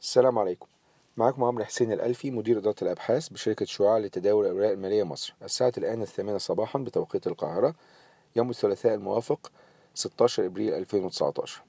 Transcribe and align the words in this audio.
السلام 0.00 0.38
عليكم. 0.38 0.66
معكم 1.16 1.44
عمرو 1.44 1.64
حسين 1.64 1.92
الألفي 1.92 2.30
مدير 2.30 2.58
إدارة 2.58 2.74
الأبحاث 2.82 3.28
بشركة 3.28 3.66
شعاع 3.66 3.98
لتداول 3.98 4.46
الأوراق 4.46 4.70
المالية 4.70 5.02
مصر. 5.02 5.34
الساعة 5.42 5.72
الآن 5.78 6.02
الثامنة 6.02 6.38
صباحا 6.38 6.78
بتوقيت 6.78 7.26
القاهرة 7.26 7.74
يوم 8.36 8.50
الثلاثاء 8.50 8.94
الموافق 8.94 9.52
16 9.94 10.46
إبريل 10.46 10.74
2019 10.74 11.62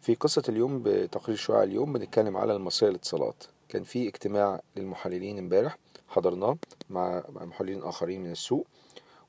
في 0.00 0.14
قصة 0.14 0.42
اليوم 0.48 0.82
بتقرير 0.82 1.36
شعاع 1.36 1.62
اليوم 1.62 1.92
بنتكلم 1.92 2.36
على 2.36 2.56
المصرية 2.56 2.90
للاتصالات. 2.90 3.44
كان 3.68 3.82
في 3.82 4.08
اجتماع 4.08 4.60
للمحللين 4.76 5.38
امبارح 5.38 5.78
حضرناه 6.08 6.56
مع 6.90 7.24
محللين 7.30 7.82
آخرين 7.82 8.22
من 8.22 8.30
السوق. 8.30 8.66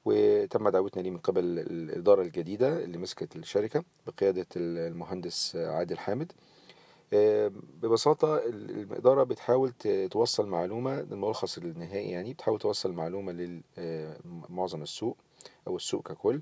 وتم 0.10 0.70
دعوتنا 0.70 1.02
ليه 1.02 1.10
من 1.12 1.18
قبل 1.18 1.44
الإدارة 1.60 2.22
الجديدة 2.22 2.84
اللي 2.84 2.98
مسكت 2.98 3.36
الشركة 3.36 3.84
بقيادة 4.08 4.46
المهندس 4.56 5.56
عادل 5.56 5.98
حامد. 5.98 6.32
ببساطة 7.82 8.38
الإدارة 8.38 9.24
بتحاول 9.24 9.72
توصل 10.12 10.48
معلومة 10.48 11.00
الملخص 11.00 11.58
النهائي 11.58 12.12
يعني 12.12 12.34
بتحاول 12.34 12.60
توصل 12.60 12.92
معلومة 12.94 13.32
لمعظم 14.26 14.82
السوق 14.82 15.18
أو 15.68 15.76
السوق 15.76 16.08
ككل 16.08 16.42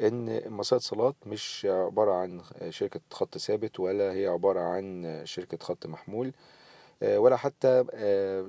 إن 0.00 0.50
مصرية 0.50 0.78
اتصالات 0.78 1.14
مش 1.26 1.66
عبارة 1.70 2.12
عن 2.12 2.40
شركة 2.70 3.00
خط 3.10 3.38
ثابت 3.38 3.80
ولا 3.80 4.12
هي 4.12 4.26
عبارة 4.26 4.60
عن 4.60 5.20
شركة 5.24 5.58
خط 5.60 5.86
محمول 5.86 6.32
ولا 7.02 7.36
حتى 7.36 7.84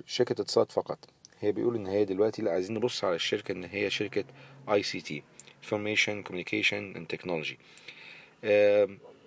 شركة 0.06 0.42
اتصالات 0.42 0.72
فقط. 0.72 1.00
هي 1.42 1.52
بيقول 1.52 1.76
إن 1.76 1.88
هي 1.88 2.06
دلوقتي 2.06 2.42
لا 2.42 2.52
عايزين 2.52 2.76
نبص 2.78 3.04
على 3.04 3.16
الشركة 3.16 3.52
إن 3.52 3.64
هي 3.64 3.90
شركة 3.90 4.24
ICT 4.70 5.24
Information 5.66 6.24
Communication 6.28 6.96
and 6.98 7.08
Technology. 7.16 7.56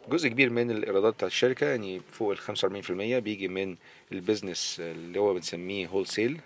جزء 0.09 0.29
كبير 0.29 0.51
من 0.51 0.71
الإيرادات 0.71 1.15
بتاعت 1.15 1.31
الشركة 1.31 1.67
يعني 1.67 2.01
فوق 2.13 2.31
ال 2.31 2.39
45% 2.39 2.91
بيجي 3.19 3.49
من 3.49 3.77
ال 4.13 4.20
business 4.20 4.77
اللي 4.81 5.21
هو 5.21 5.35
بنسميه 5.35 5.87
wholesale 5.87 6.41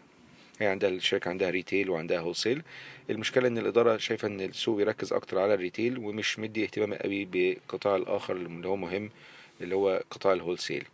هي 0.60 0.66
عندها 0.66 0.90
الشركة 0.90 1.28
عندها 1.28 1.50
retail 1.50 1.90
وعندها 1.90 2.20
wholesale 2.20 2.62
المشكلة 3.10 3.48
إن 3.48 3.58
الإدارة 3.58 3.96
شايفة 3.96 4.28
إن 4.28 4.40
السوق 4.40 4.76
بيركز 4.76 5.12
أكتر 5.12 5.38
على 5.38 5.54
ال 5.54 5.61
retail 5.61 5.98
ومش 5.98 6.38
مدي 6.38 6.64
اهتمام 6.64 6.94
قوي 6.94 7.24
بالقطاع 7.24 7.96
الآخر 7.96 8.36
اللي 8.36 8.68
هو 8.68 8.76
مهم 8.76 9.10
اللي 9.60 9.74
هو 9.74 10.02
قطاع 10.10 10.32
ال 10.32 10.58
wholesale 10.58 10.84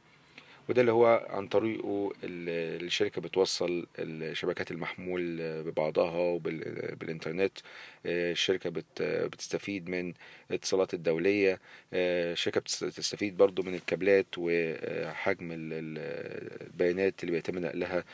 وده 0.69 0.81
اللي 0.81 0.93
هو 0.93 1.27
عن 1.31 1.49
طريقه 1.49 2.13
الشركة 2.25 3.21
بتوصل 3.21 3.87
شبكات 4.33 4.71
المحمول 4.71 5.37
ببعضها 5.63 6.19
وبالإنترنت 6.19 7.59
الشركة 8.07 8.71
بتستفيد 9.01 9.89
من 9.91 10.13
الاتصالات 10.51 10.95
الدولية. 10.95 11.61
الشركة 11.93 12.61
بتستفيد 12.61 13.37
برضو 13.37 13.63
من 13.63 13.75
الكابلات 13.75 14.27
وحجم 14.39 15.49
البيانات 15.53 17.25
اللي 17.25 17.33
بيتم 17.33 17.59
نقلها 17.59 18.05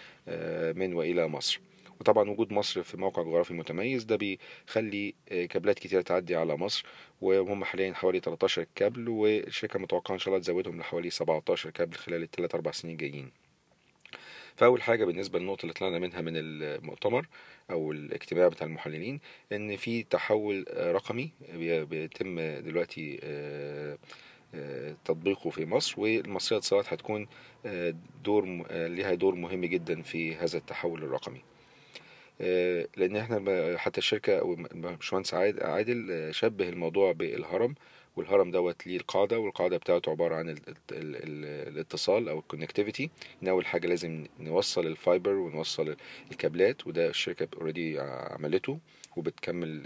من 0.72 0.94
وإلى 0.94 1.28
مصر. 1.28 1.60
وطبعا 2.00 2.30
وجود 2.30 2.52
مصر 2.52 2.82
في 2.82 2.96
موقع 2.96 3.22
جغرافي 3.22 3.54
متميز 3.54 4.04
ده 4.04 4.16
بيخلي 4.16 5.14
كابلات 5.50 5.78
كتيرة 5.78 6.00
تعدي 6.02 6.36
على 6.36 6.56
مصر 6.56 6.84
وهم 7.20 7.64
حاليا 7.64 7.92
حوالي 7.92 8.20
13 8.20 8.66
كابل 8.74 9.08
والشركة 9.08 9.78
متوقعة 9.78 10.14
إن 10.14 10.18
شاء 10.18 10.28
الله 10.28 10.42
تزودهم 10.42 10.78
لحوالي 10.80 11.10
17 11.10 11.70
كابل 11.70 11.96
خلال 11.96 12.22
الثلاث 12.22 12.54
أربع 12.54 12.70
سنين 12.70 12.96
جايين 12.96 13.30
فأول 14.56 14.82
حاجة 14.82 15.04
بالنسبة 15.04 15.38
للنقطة 15.38 15.62
اللي 15.62 15.72
طلعنا 15.74 15.98
منها 15.98 16.20
من 16.20 16.32
المؤتمر 16.36 17.26
أو 17.70 17.92
الاجتماع 17.92 18.48
بتاع 18.48 18.66
المحللين 18.66 19.20
إن 19.52 19.76
في 19.76 20.02
تحول 20.02 20.64
رقمي 20.76 21.30
بيتم 21.90 22.40
دلوقتي 22.40 23.20
تطبيقه 25.04 25.50
في 25.50 25.66
مصر 25.66 26.00
والمصرية 26.00 26.58
اتصالات 26.58 26.92
هتكون 26.92 27.26
دور 28.24 28.44
ليها 28.70 29.14
دور 29.14 29.34
مهم 29.34 29.64
جدا 29.64 30.02
في 30.02 30.34
هذا 30.36 30.58
التحول 30.58 31.02
الرقمي. 31.02 31.40
لأن 32.96 33.16
إحنا 33.16 33.78
حتى 33.78 33.98
الشركة 33.98 34.38
أو 34.38 34.54
باشمهندس 34.74 35.34
عادل 35.34 36.28
شبه 36.34 36.68
الموضوع 36.68 37.12
بالهرم 37.12 37.74
والهرم 38.16 38.50
دوت 38.50 38.86
ليه 38.86 38.96
القاعدة 38.96 39.38
والقاعدة 39.38 39.76
بتاعته 39.76 40.10
عبارة 40.10 40.34
عن 40.34 40.48
ال 40.48 40.58
ال 40.68 40.76
ال 41.16 41.44
الاتصال 41.68 42.28
أو 42.28 42.38
الكونكتيفيتي 42.38 43.10
إن 43.42 43.48
أول 43.48 43.66
حاجة 43.66 43.86
لازم 43.86 44.26
نوصل 44.40 44.86
ال 44.86 44.94
fiber 44.94 45.32
ونوصل 45.32 45.96
الكابلات 46.32 46.86
وده 46.86 47.08
الشركة 47.08 47.48
already 47.56 48.00
عملته 48.00 48.78
وبتكمل 49.16 49.82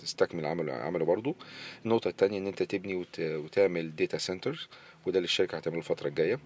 تستكمل 0.00 0.46
عمله 0.46 0.72
عمله 0.72 1.04
برضه. 1.04 1.34
النقطة 1.84 2.08
الثانية 2.08 2.38
إن 2.38 2.46
أنت 2.46 2.62
تبني 2.62 3.06
وتعمل 3.20 3.96
data 3.96 4.18
center 4.18 4.68
وده 5.06 5.18
اللي 5.18 5.24
الشركة 5.24 5.56
هتعمله 5.58 5.78
الفترة 5.78 6.08
الجاية. 6.08 6.38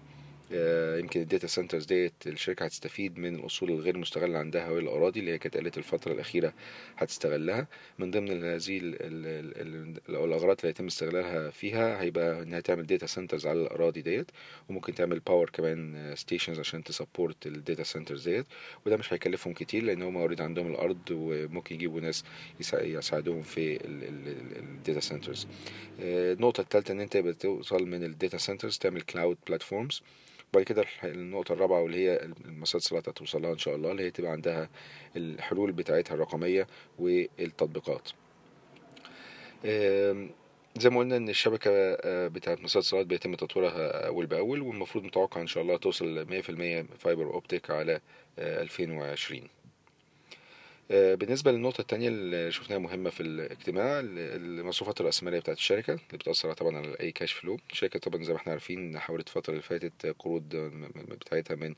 يمكن 0.99 1.21
ال 1.21 1.26
data 1.26 1.47
centers 1.47 1.85
ديت 1.85 2.13
الشركة 2.27 2.65
هتستفيد 2.65 3.17
من 3.17 3.35
الأصول 3.35 3.71
الغير 3.71 3.97
مستغلة 3.97 4.37
عندها 4.37 4.69
وهي 4.69 4.79
الأراضي 4.81 5.19
اللي 5.19 5.31
هي 5.31 5.37
كانت 5.37 5.57
قالت 5.57 5.77
الفترة 5.77 6.13
الأخيرة 6.13 6.53
هتستغلها. 6.97 7.67
من 7.99 8.11
ضمن 8.11 8.43
هذه 8.43 8.77
الأغراض 10.09 10.57
اللي 10.57 10.69
هيتم 10.69 10.85
استغلالها 10.85 11.49
فيها 11.49 12.01
هيبقى 12.01 12.43
إنها 12.43 12.59
تعمل 12.59 12.85
data 12.85 13.05
centers 13.05 13.47
على 13.47 13.61
الأراضي 13.61 14.01
ديت 14.01 14.31
وممكن 14.69 14.95
تعمل 14.95 15.19
power 15.19 15.49
كمان 15.49 16.13
stations 16.15 16.59
عشان 16.59 16.83
ت 16.83 16.91
support 16.91 17.47
ال 17.47 17.54
data 17.54 17.83
centers 17.83 18.29
ديت. 18.29 18.45
وده 18.85 18.97
مش 18.97 19.13
هيكلفهم 19.13 19.53
كتير 19.53 19.83
لأن 19.83 20.01
هم 20.01 20.17
already 20.17 20.43
عندهم 20.43 20.67
الأرض 20.71 20.99
وممكن 21.11 21.75
يجيبوا 21.75 22.01
ناس 22.01 22.23
يساعدوهم 22.71 23.41
في 23.41 23.79
ال 23.85 24.08
data 24.08 24.99
centers 24.99 25.47
النقطة 25.99 26.61
الثالثة 26.61 26.91
إن 26.91 26.99
أنت 26.99 27.17
بتوصل 27.17 27.85
من 27.87 28.03
ال 28.03 28.10
data 28.10 28.37
centers 28.37 28.77
تعمل 28.77 29.01
cloud 29.01 29.37
platforms 29.47 30.01
وبعد 30.53 30.65
كده 30.65 30.85
النقطة 31.03 31.53
الرابعة 31.53 31.81
واللي 31.81 31.97
هي 32.09 32.23
المصرية 32.45 32.75
الاتصالات 32.77 33.09
هتوصل 33.09 33.41
لها 33.41 33.53
إن 33.53 33.57
شاء 33.57 33.75
الله 33.75 33.91
اللي 33.91 34.03
هي 34.03 34.11
تبقى 34.11 34.31
عندها 34.31 34.69
الحلول 35.15 35.71
بتاعتها 35.71 36.15
الرقمية 36.15 36.67
والتطبيقات. 36.99 38.09
زي 40.77 40.89
ما 40.89 40.99
قلنا 40.99 41.17
إن 41.17 41.29
الشبكة 41.29 41.71
بتاعت 42.27 42.59
مصرية 42.61 42.77
الاتصالات 42.79 43.05
بيتم 43.07 43.35
تطويرها 43.35 44.07
أول 44.07 44.25
بأول 44.25 44.61
والمفروض 44.61 45.03
متوقع 45.03 45.41
إن 45.41 45.47
شاء 45.47 45.63
الله 45.63 45.77
توصل 45.77 46.25
100% 46.25 46.97
fiber 46.99 47.25
optic 47.33 47.69
على 47.71 47.99
2020. 48.39 49.41
بالنسبة 50.89 51.51
للنقطة 51.51 51.81
التانية 51.81 52.07
اللي 52.07 52.51
شفناها 52.51 52.79
مهمة 52.79 53.09
في 53.09 53.23
الاجتماع 53.23 53.99
المصروفات 54.03 55.01
الرأسمالية 55.01 55.39
بتاعت 55.39 55.57
الشركة 55.57 55.93
اللي 55.93 56.17
بتأثر 56.17 56.53
طبعا 56.53 56.77
على 56.77 56.95
أي 56.99 57.11
cash 57.11 57.31
flow 57.33 57.59
الشركة 57.71 57.99
طبعا 57.99 58.23
زي 58.23 58.33
ما 58.33 58.39
إحنا 58.39 58.51
عارفين 58.51 58.99
حولت 58.99 59.27
الفترة 59.27 59.51
اللي 59.51 59.63
فاتت 59.63 60.15
قروض 60.19 60.43
بتاعتها 60.95 61.55
من 61.55 61.75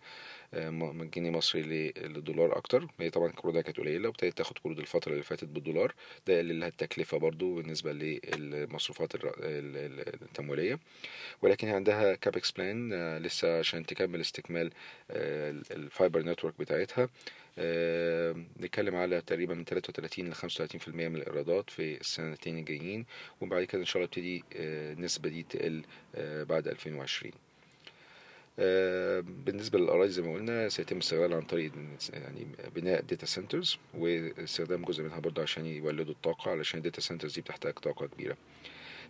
من 0.74 1.10
جنيه 1.10 1.30
مصري 1.30 1.62
للدولار 1.98 2.58
أكتر. 2.58 2.88
هي 3.00 3.10
طبعا 3.10 3.32
قروضها 3.32 3.62
كانت 3.62 3.78
قليلة 3.78 4.08
وابتدت 4.10 4.38
تاخد 4.38 4.60
قروض 4.60 4.80
الفترة 4.80 5.12
اللي 5.12 5.24
فاتت 5.24 5.44
بالدولار. 5.48 5.94
ده 6.28 6.34
يقلل 6.34 6.60
لها 6.60 6.68
التكلفة 6.68 7.18
برضو 7.18 7.56
بالنسبة 7.56 7.92
للمصروفات 7.94 9.12
التمويلية. 9.16 10.80
ولكن 11.42 11.68
هي 11.68 11.74
عندها 11.74 12.16
CapEx 12.16 12.52
plan 12.52 13.18
لسه 13.18 13.60
عشان 13.60 13.86
تكمل 13.86 14.22
استكمال 14.22 14.72
ال 15.72 15.80
fiber 15.80 16.22
network 16.22 16.54
بتاعتها. 16.60 17.10
نتكلم 18.60 18.96
على 18.96 19.22
تقريبا 19.22 19.54
من 19.56 19.64
33 19.66 20.30
ل 20.30 20.36
35% 20.36 20.88
من 20.88 21.16
الإيرادات 21.16 21.70
في 21.70 22.00
السنتين 22.02 22.58
الجايين 22.58 23.06
وبعد 23.42 23.64
كده 23.64 23.82
إن 23.82 23.86
شاء 23.86 23.98
الله 23.98 24.08
تبتدي 24.08 24.44
أه 24.56 24.94
النسبة 24.94 25.30
دي 25.30 25.44
تقل 25.44 25.84
أه 26.16 26.44
بعد 26.44 26.68
2020 26.68 27.32
بالنسبة 29.46 29.80
للأراضي 29.80 30.10
زي 30.10 30.22
ما 30.22 30.34
قلنا 30.34 30.70
سيتم 30.70 30.98
استغلالها 30.98 31.38
عن 31.38 31.44
طريق 31.44 31.72
يعني 32.14 32.48
بناء 32.76 33.02
data 33.02 33.26
centers 33.26 33.78
واستخدام 33.94 34.84
جزء 34.86 35.04
منها 35.04 35.20
برضه 35.20 35.42
عشان 35.42 35.66
يولدوا 35.66 36.14
الطاقة 36.14 36.52
علشان 36.52 36.78
ال 36.78 36.82
data 36.82 37.02
centers 37.02 37.34
دي 37.36 37.42
بتحتاج 37.42 37.74
طاقة 37.74 38.08
كبيرة. 38.08 38.38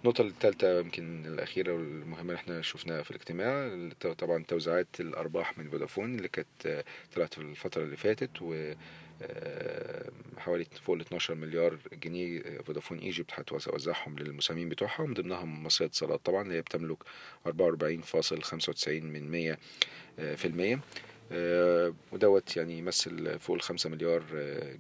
النقطة 0.06 0.22
الثالثة 0.22 0.80
يمكن 0.80 1.26
الأخيرة 1.26 1.74
والمهمة 1.74 2.22
اللي 2.22 2.36
إحنا 2.36 2.62
شفناها 2.62 3.04
في 3.04 3.12
الاجتماع 3.12 3.90
طبعا 4.18 4.44
توزيعات 4.44 4.88
الأرباح 5.00 5.58
من 5.58 5.70
فودافون 5.70 6.16
اللي 6.16 6.28
كانت 6.28 6.84
طلعت 7.16 7.34
في 7.34 7.42
الفترة 7.42 7.84
اللي 7.84 7.98
فاتت 7.98 8.30
و 8.42 8.74
حوالي 10.38 10.66
فوق 10.82 10.96
ال 10.96 11.02
12 11.02 11.36
مليار 11.36 11.78
جنيه 11.94 12.42
فودافون 12.66 12.98
إيجيبت 13.00 13.32
هتوزعهم 13.34 14.20
للمساهمين 14.20 14.70
بتوعها 14.70 15.02
ومن 15.02 15.14
ضمنهم 15.14 15.64
مصرية 15.64 15.88
اتصالات 15.88 16.26
طبعا 16.26 16.42
اللي 16.44 16.56
هي 16.56 16.62
بتملك 16.62 16.98
44.95% 17.48 18.88
من 18.88 19.32
100 19.32 19.58
في 20.36 20.46
المية. 20.46 20.80
ودوت 22.12 22.58
يعني 22.58 22.78
يمثل 22.78 23.40
فوق 23.40 23.56
الخمسة 23.56 23.90
مليار 23.90 24.24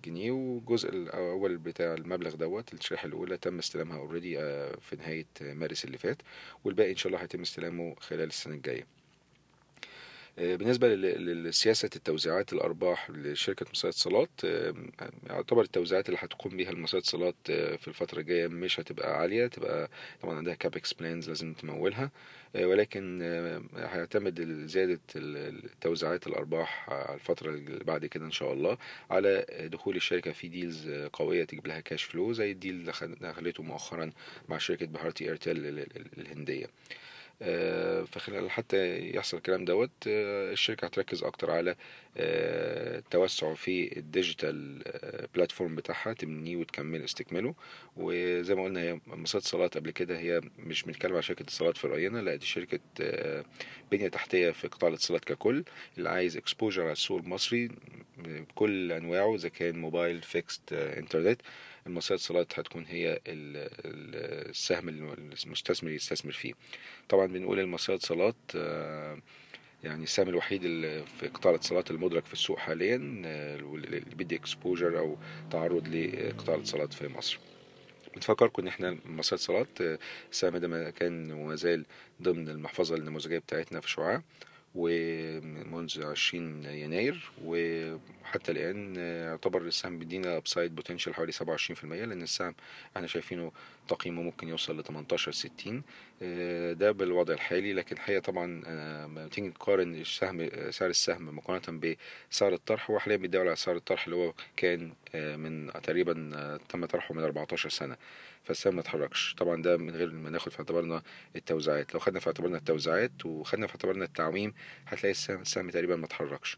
جنيه 0.05 0.31
والجزء 0.31 0.89
الأول 0.89 1.57
بتاع 1.57 1.93
المبلغ 1.93 2.35
دوت 2.35 2.73
الشريحة 2.73 3.05
الأولى 3.07 3.37
تم 3.37 3.57
استلامها 3.59 3.97
already 3.97 4.37
في 4.81 4.95
نهاية 4.95 5.27
مارس 5.41 5.85
اللي 5.85 5.97
فات 5.97 6.17
والباقي 6.63 6.91
إن 6.91 6.95
شاء 6.95 7.07
الله 7.07 7.23
هيتم 7.23 7.41
استلامه 7.41 7.95
خلال 7.99 8.27
السنة 8.27 8.53
الجاية. 8.55 9.04
بالنسبة 10.37 10.87
لسياسة 10.95 11.89
التوزيعات 11.95 12.53
الأرباح 12.53 13.09
لشركة 13.09 13.65
مصرية 13.71 13.91
اتصالات 13.91 14.29
يعتبر 15.29 15.61
التوزيعات 15.61 16.09
اللي 16.09 16.19
هتقوم 16.21 16.57
بيها 16.57 16.69
المصرية 16.69 17.01
اتصالات 17.01 17.35
في 17.47 17.87
الفترة 17.87 18.19
الجاية 18.19 18.47
مش 18.47 18.79
هتبقى 18.79 19.19
عالية 19.19 19.47
تبقى 19.47 19.89
طبعا 20.21 20.35
عندها 20.37 20.53
CapEx 20.55 20.93
plans 20.93 21.29
لازم 21.29 21.53
تمولها 21.53 22.11
ولكن 22.55 23.21
هيعتمد 23.75 24.41
زيادة 24.67 24.99
توزيعات 25.81 26.27
الأرباح 26.27 26.89
الفترة 26.89 27.49
اللي 27.49 27.83
بعد 27.83 28.05
كده 28.05 28.25
إن 28.25 28.31
شاء 28.31 28.53
الله 28.53 28.77
على 29.11 29.45
دخول 29.71 29.95
الشركة 29.95 30.31
في 30.31 30.47
deals 30.47 30.89
قوية 31.13 31.43
تجيب 31.43 31.67
لها 31.67 31.79
cash 31.79 32.03
flow 32.03 32.33
زي 32.33 32.51
ال 32.51 32.56
deal 32.56 32.73
اللي 32.75 32.91
دخلته 33.21 33.63
مؤخرا 33.63 34.11
مع 34.49 34.57
شركة 34.57 34.85
بهارتي 34.85 35.23
ايرتيل 35.25 35.85
الهندية. 36.17 36.65
آه، 36.65 36.69
فخلال 38.05 38.51
حتى 38.51 39.09
يحصل 39.15 39.37
الكلام 39.37 39.65
دوت 39.65 39.91
آه، 40.07 40.51
الشركة 40.51 40.85
هتركز 40.85 41.23
أكتر 41.23 41.51
على 41.51 41.75
التوسع 42.17 43.51
آه، 43.51 43.53
في 43.53 43.97
ال 43.97 44.08
digital 44.08 44.83
platform 45.35 45.75
بتاعها 45.75 46.13
تبنيه 46.13 46.55
وتكمل 46.55 47.03
استكماله 47.03 47.55
وزي 47.97 48.55
ما 48.55 48.63
قلنا 48.63 48.81
هي 48.81 48.99
مصرية 49.07 49.41
اتصالات 49.41 49.77
قبل 49.77 49.91
كده 49.91 50.19
هي 50.19 50.41
مش 50.59 50.83
بنتكلم 50.83 51.13
على 51.13 51.21
شركة 51.21 51.43
اتصالات 51.43 51.77
في 51.77 51.87
رأينا 51.87 52.19
لا 52.19 52.35
دي 52.35 52.45
شركة 52.45 52.79
بنية 53.91 54.07
تحتية 54.07 54.51
في 54.51 54.67
قطاع 54.67 54.89
الاتصالات 54.89 55.25
ككل 55.25 55.63
اللي 55.97 56.09
عايز 56.09 56.37
exposure 56.37 56.83
على 56.83 56.91
السوق 56.91 57.19
المصري 57.19 57.69
بكل 58.17 58.91
أنواعه 58.91 59.35
إذا 59.35 59.49
كان 59.49 59.79
موبايل 59.79 60.21
fixed 60.21 60.73
انترنت 60.73 61.41
المصرية 61.87 62.17
اتصالات 62.17 62.59
هتكون 62.59 62.85
هي 62.87 63.19
السهم 63.27 64.89
المستثمر 65.45 65.91
يستثمر 65.91 66.31
فيه. 66.31 66.53
طبعا 67.09 67.25
بنقول 67.25 67.59
المصرية 67.59 67.97
اتصالات 67.97 68.35
آه، 68.55 69.17
يعني 69.83 70.03
السهم 70.03 70.29
الوحيد 70.29 70.61
في 71.19 71.27
قطاع 71.33 71.51
الاتصالات 71.51 71.91
المدرج 71.91 72.25
في 72.25 72.33
السوق 72.33 72.57
حاليا 72.59 73.21
آه، 73.25 73.55
اللي 73.55 73.99
بيدي 73.99 74.35
exposure 74.35 74.99
أو 74.99 75.17
تعرض 75.51 75.87
لقطاع 75.87 76.55
الاتصالات 76.55 76.93
في 76.93 77.07
مصر. 77.07 77.39
بنفكركم 78.15 78.61
إن 78.61 78.67
إحنا 78.67 78.97
مصرية 79.05 79.37
اتصالات 79.39 79.81
آه، 79.81 79.99
السهم 80.31 80.57
ده 80.57 80.89
كان 80.91 81.31
وما 81.31 81.55
زال 81.55 81.85
ضمن 82.21 82.49
المحفظة 82.49 82.95
النموذجية 82.95 83.39
بتاعتنا 83.39 83.79
في 83.81 83.89
شعاع. 83.89 84.21
ومنذ 84.75 86.03
20 86.03 86.63
يناير 86.65 87.31
وحتى 87.45 88.51
الآن 88.51 88.95
يعتبر 88.95 89.61
السهم 89.61 89.99
بيدينا 89.99 90.37
upside 90.37 90.75
potential 90.75 91.15
حوالي 91.15 91.31
27% 91.31 91.83
لأن 91.83 92.21
السهم 92.21 92.55
إحنا 92.95 93.07
شايفينه 93.07 93.51
تقييمه 93.87 94.21
ممكن 94.21 94.47
يوصل 94.47 94.79
ل 94.79 94.83
18 94.83 95.31
60 95.31 95.83
ده 96.73 96.91
بالوضع 96.91 97.33
الحالي 97.33 97.73
لكن 97.73 97.95
الحقيقة 97.95 98.19
طبعا 98.19 98.45
لما 99.05 99.27
تيجي 99.27 99.47
نقارن 99.47 99.95
السهم 99.95 100.49
سعر 100.71 100.89
السهم 100.89 101.35
مقارنة 101.35 101.95
بسعر 102.31 102.53
الطرح 102.53 102.91
هو 102.91 102.99
حاليا 102.99 103.17
بيدور 103.17 103.47
على 103.47 103.55
سعر 103.55 103.75
الطرح 103.75 104.03
اللي 104.05 104.15
هو 104.15 104.33
كان 104.57 104.93
من 105.15 105.71
تقريبا 105.83 106.59
تم 106.69 106.85
طرحه 106.85 107.13
من 107.13 107.23
14 107.23 107.69
سنة. 107.69 107.97
فالسهم 108.43 108.75
ما 108.75 108.81
اتحركش. 108.81 109.35
طبعا 109.37 109.61
ده 109.61 109.77
من 109.77 109.89
غير 109.95 110.11
ما 110.11 110.29
ناخد 110.29 110.51
في 110.51 110.59
اعتبارنا 110.59 111.01
التوزيعات. 111.35 111.93
لو 111.93 111.99
خدنا 111.99 112.19
في 112.19 112.27
اعتبارنا 112.27 112.57
التوزيعات 112.57 113.25
وخدنا 113.25 113.67
في 113.67 113.73
اعتبارنا 113.73 114.05
التعويم 114.05 114.53
هتلاقي 114.87 115.11
السهم, 115.11 115.69
تقريبا 115.69 115.95
ما 115.95 116.05
اتحركش. 116.05 116.57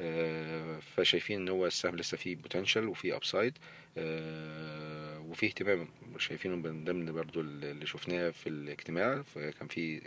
آه، 0.00 0.78
فشايفين 0.96 1.40
إن 1.40 1.48
هو 1.48 1.66
السهم 1.66 1.96
لسه 1.96 2.16
فيه 2.16 2.36
potential 2.36 2.88
وفيه 2.88 3.16
upside 3.16 3.58
وفيه 5.30 5.46
اهتمام 5.46 5.88
شايفينه 6.18 6.56
من 6.56 6.84
ضمن 6.84 7.12
برضو 7.12 7.40
اللي 7.40 7.86
شفناه 7.86 8.30
في 8.30 8.48
الاجتماع 8.48 9.22
كان 9.34 9.68
في 9.68 10.00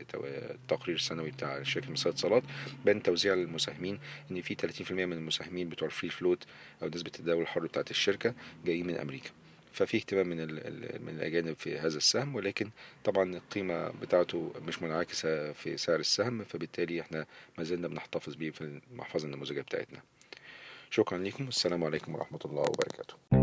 التقرير 0.51 0.95
السنوي 0.95 1.31
بتاع 1.31 1.63
شركة 1.63 1.91
مصرية 1.91 2.13
اتصالات 2.13 2.43
بان 2.85 3.03
توزيع 3.03 3.33
المساهمين 3.33 3.99
إن 4.31 4.41
في 4.41 4.55
30% 4.55 4.91
من 4.91 5.13
المساهمين 5.13 5.69
بتوع 5.69 5.87
الفري 5.87 6.09
فلوت 6.09 6.43
أو 6.81 6.87
نسبة 6.87 7.07
التداول 7.07 7.41
الحر 7.41 7.59
بتاعت 7.59 7.91
الشركة 7.91 8.33
جايين 8.65 8.87
من 8.87 8.97
أمريكا. 8.97 9.29
ففي 9.73 9.97
اهتمام 9.97 10.27
من 10.27 10.37
من 11.05 11.09
الأجانب 11.09 11.55
في 11.55 11.77
هذا 11.79 11.97
السهم 11.97 12.35
ولكن 12.35 12.69
طبعا 13.03 13.35
القيمة 13.35 13.89
بتاعته 13.89 14.53
مش 14.67 14.81
منعكسة 14.81 15.51
في 15.51 15.77
سعر 15.77 15.99
السهم 15.99 16.43
فبالتالي 16.43 17.01
إحنا 17.01 17.25
ما 17.57 17.63
زلنا 17.63 17.87
بنحتفظ 17.87 18.35
بيه 18.35 18.51
في 18.51 18.79
المحفظة 18.91 19.25
النموذجية 19.25 19.61
بتاعتنا. 19.61 20.01
شكرا 20.89 21.17
لكم. 21.17 21.45
والسلام 21.45 21.83
عليكم 21.83 22.15
ورحمة 22.15 22.39
الله 22.45 22.61
وبركاته. 22.61 23.42